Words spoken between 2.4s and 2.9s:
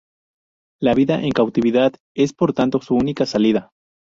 tanto,